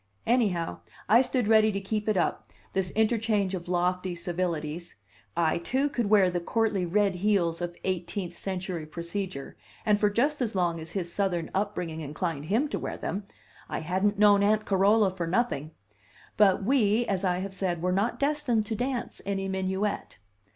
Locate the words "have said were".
17.37-17.91